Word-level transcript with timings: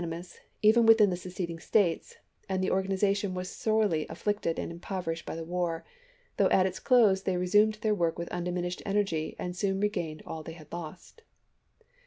imous, 0.03 0.39
even 0.63 0.87
within 0.87 1.11
the 1.11 1.15
seceding 1.15 1.59
States, 1.59 2.17
and 2.49 2.63
the 2.63 2.71
organization 2.71 3.35
was 3.35 3.51
sorely 3.51 4.07
afflicted 4.07 4.57
and 4.57 4.71
impoverished 4.71 5.27
by 5.27 5.35
the 5.35 5.43
war— 5.43 5.85
though 6.37 6.49
at 6.49 6.65
its 6.65 6.79
close 6.79 7.21
they 7.21 7.37
resumed 7.37 7.75
their 7.81 7.93
work 7.93 8.17
with 8.17 8.27
undiminished 8.29 8.81
energy 8.83 9.35
and 9.37 9.55
soon 9.55 9.79
re 9.79 9.89
gained 9.89 10.23
all 10.25 10.41
they 10.41 10.53
had 10.53 10.73
lost. 10.73 11.21